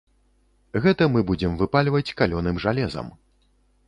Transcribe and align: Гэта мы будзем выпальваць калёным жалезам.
Гэта 0.85 1.03
мы 1.15 1.21
будзем 1.29 1.53
выпальваць 1.59 2.13
калёным 2.21 2.57
жалезам. 2.65 3.13